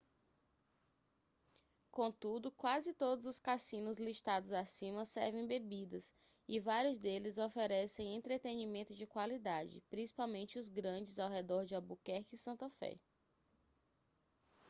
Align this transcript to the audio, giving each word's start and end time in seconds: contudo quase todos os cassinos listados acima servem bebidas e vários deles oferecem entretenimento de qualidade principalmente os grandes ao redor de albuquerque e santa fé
contudo 1.91 2.51
quase 2.51 2.91
todos 2.91 3.27
os 3.27 3.37
cassinos 3.37 3.99
listados 3.99 4.51
acima 4.51 5.05
servem 5.05 5.45
bebidas 5.45 6.11
e 6.47 6.59
vários 6.59 6.97
deles 6.97 7.37
oferecem 7.37 8.15
entretenimento 8.15 8.95
de 8.95 9.05
qualidade 9.05 9.79
principalmente 9.91 10.57
os 10.57 10.69
grandes 10.69 11.19
ao 11.19 11.29
redor 11.29 11.65
de 11.65 11.75
albuquerque 11.75 12.33
e 12.33 12.37
santa 12.39 12.67
fé 12.79 12.97